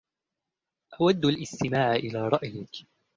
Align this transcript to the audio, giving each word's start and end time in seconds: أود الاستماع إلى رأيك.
أود 1.01 1.25
الاستماع 1.25 1.95
إلى 1.95 2.27
رأيك. 2.27 2.85